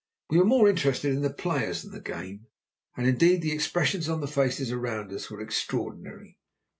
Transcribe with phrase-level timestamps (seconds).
[0.31, 2.47] We were more interested in the players than the game.
[2.97, 6.39] And, indeed, the expressions on the faces around us were extraordinary.